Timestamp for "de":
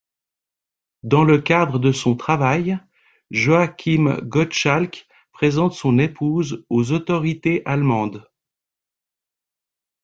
1.77-1.91